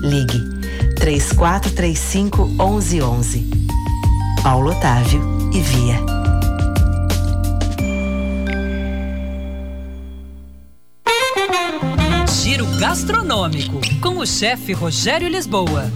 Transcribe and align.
Ligue 0.00 0.40
3435 0.96 2.46
1111. 2.46 3.50
Paulo 4.42 4.70
Otávio 4.70 5.22
e 5.52 5.60
Via. 5.60 6.00
Giro 12.42 12.66
Gastronômico, 12.78 13.80
com 14.00 14.18
o 14.18 14.26
chefe 14.26 14.72
Rogério 14.72 15.28
Lisboa. 15.28 15.90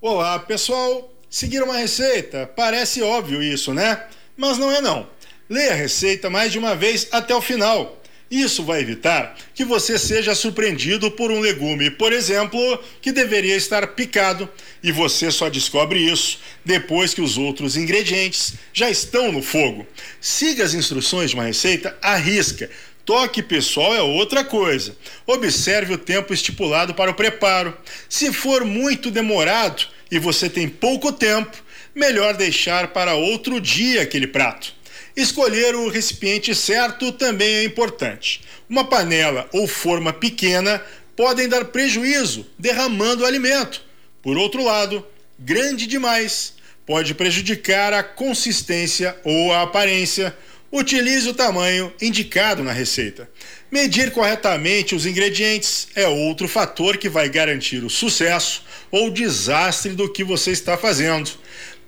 Olá, 0.00 0.38
pessoal. 0.38 1.12
Seguir 1.28 1.62
uma 1.62 1.76
receita? 1.76 2.50
Parece 2.54 3.02
óbvio 3.02 3.42
isso, 3.42 3.74
né? 3.74 4.04
Mas 4.36 4.58
não 4.58 4.70
é 4.70 4.80
não. 4.80 5.06
Leia 5.48 5.72
a 5.72 5.76
receita 5.76 6.28
mais 6.30 6.50
de 6.50 6.58
uma 6.58 6.74
vez 6.74 7.08
até 7.12 7.34
o 7.34 7.42
final. 7.42 7.96
Isso 8.28 8.64
vai 8.64 8.80
evitar 8.80 9.36
que 9.54 9.64
você 9.64 9.96
seja 9.96 10.34
surpreendido 10.34 11.12
por 11.12 11.30
um 11.30 11.38
legume, 11.38 11.92
por 11.92 12.12
exemplo, 12.12 12.58
que 13.00 13.12
deveria 13.12 13.54
estar 13.54 13.86
picado 13.88 14.48
e 14.82 14.90
você 14.90 15.30
só 15.30 15.48
descobre 15.48 16.00
isso 16.00 16.40
depois 16.64 17.14
que 17.14 17.20
os 17.20 17.38
outros 17.38 17.76
ingredientes 17.76 18.54
já 18.72 18.90
estão 18.90 19.30
no 19.30 19.42
fogo. 19.42 19.86
Siga 20.20 20.64
as 20.64 20.74
instruções 20.74 21.30
de 21.30 21.36
uma 21.36 21.44
receita 21.44 21.96
à 22.02 22.16
risca. 22.16 22.68
Toque 23.04 23.40
pessoal 23.44 23.94
é 23.94 24.02
outra 24.02 24.42
coisa. 24.42 24.96
Observe 25.24 25.94
o 25.94 25.98
tempo 25.98 26.34
estipulado 26.34 26.94
para 26.94 27.12
o 27.12 27.14
preparo. 27.14 27.76
Se 28.08 28.32
for 28.32 28.64
muito 28.64 29.08
demorado 29.08 29.86
e 30.10 30.18
você 30.18 30.50
tem 30.50 30.68
pouco 30.68 31.12
tempo, 31.12 31.56
melhor 31.94 32.36
deixar 32.36 32.88
para 32.88 33.14
outro 33.14 33.60
dia 33.60 34.02
aquele 34.02 34.26
prato. 34.26 34.74
Escolher 35.16 35.74
o 35.74 35.88
recipiente 35.88 36.54
certo 36.54 37.10
também 37.10 37.54
é 37.54 37.64
importante. 37.64 38.42
Uma 38.68 38.84
panela 38.84 39.48
ou 39.50 39.66
forma 39.66 40.12
pequena 40.12 40.82
podem 41.16 41.48
dar 41.48 41.64
prejuízo 41.64 42.46
derramando 42.58 43.22
o 43.22 43.26
alimento. 43.26 43.82
Por 44.20 44.36
outro 44.36 44.62
lado, 44.62 45.06
grande 45.38 45.86
demais 45.86 46.52
pode 46.84 47.14
prejudicar 47.14 47.94
a 47.94 48.02
consistência 48.02 49.16
ou 49.24 49.54
a 49.54 49.62
aparência. 49.62 50.36
Utilize 50.70 51.26
o 51.26 51.32
tamanho 51.32 51.90
indicado 52.02 52.62
na 52.62 52.72
receita. 52.72 53.26
Medir 53.70 54.10
corretamente 54.10 54.94
os 54.94 55.06
ingredientes 55.06 55.88
é 55.94 56.06
outro 56.06 56.46
fator 56.46 56.98
que 56.98 57.08
vai 57.08 57.30
garantir 57.30 57.82
o 57.82 57.88
sucesso 57.88 58.62
ou 58.90 59.10
desastre 59.10 59.92
do 59.92 60.12
que 60.12 60.22
você 60.22 60.50
está 60.50 60.76
fazendo. 60.76 61.30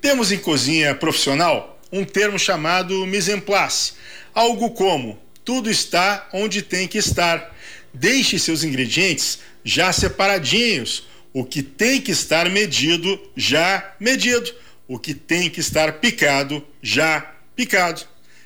Temos 0.01 0.33
em 0.33 0.39
cozinha 0.39 0.95
profissional 0.95 1.78
um 1.93 2.05
termo 2.05 2.39
chamado 2.39 3.07
mise 3.07 3.33
en 3.33 3.41
place, 3.41 3.95
algo 4.35 4.71
como 4.71 5.19
tudo 5.45 5.71
está 5.71 6.29
onde 6.33 6.63
tem 6.63 6.87
que 6.87 6.99
estar. 6.99 7.55
Deixe 7.93 8.39
seus 8.39 8.63
ingredientes 8.63 9.39
já 9.65 9.93
separadinhos, 9.93 11.07
o 11.33 11.45
que 11.45 11.63
tem 11.63 12.01
que 12.01 12.11
estar 12.11 12.49
medido 12.51 13.19
já 13.37 13.95
medido, 13.99 14.55
o 14.87 14.99
que 14.99 15.15
tem 15.15 15.49
que 15.49 15.61
estar 15.61 15.95
picado 15.95 16.67
já 16.83 17.35
picado. 17.57 18.03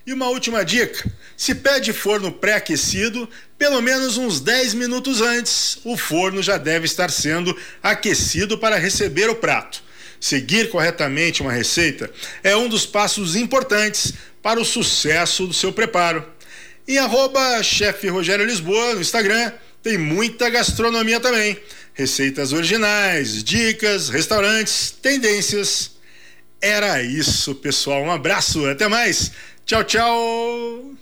E 0.06 0.12
uma 0.12 0.28
última 0.28 0.64
dica: 0.64 1.10
se 1.36 1.54
pede 1.54 1.92
forno 1.92 2.32
pré-aquecido, 2.32 3.28
pelo 3.58 3.80
menos 3.80 4.16
uns 4.16 4.40
10 4.40 4.74
minutos 4.74 5.20
antes, 5.20 5.78
o 5.84 5.96
forno 5.96 6.42
já 6.42 6.56
deve 6.56 6.86
estar 6.86 7.10
sendo 7.10 7.56
aquecido 7.82 8.58
para 8.58 8.78
receber 8.78 9.28
o 9.30 9.36
prato. 9.36 9.82
Seguir 10.22 10.70
corretamente 10.70 11.42
uma 11.42 11.50
receita 11.50 12.08
é 12.44 12.56
um 12.56 12.68
dos 12.68 12.86
passos 12.86 13.34
importantes 13.34 14.14
para 14.40 14.60
o 14.60 14.64
sucesso 14.64 15.48
do 15.48 15.52
seu 15.52 15.72
preparo. 15.72 16.24
Em 16.86 16.96
arroba 16.96 17.60
chefe 17.60 18.06
Rogério 18.06 18.46
Lisboa 18.46 18.94
no 18.94 19.00
Instagram 19.00 19.50
tem 19.82 19.98
muita 19.98 20.48
gastronomia 20.48 21.18
também. 21.18 21.58
Receitas 21.92 22.52
originais, 22.52 23.42
dicas, 23.42 24.10
restaurantes, 24.10 24.92
tendências. 24.92 25.90
Era 26.60 27.02
isso, 27.02 27.56
pessoal. 27.56 28.00
Um 28.04 28.12
abraço, 28.12 28.64
até 28.66 28.86
mais. 28.86 29.32
Tchau, 29.66 29.82
tchau. 29.82 31.01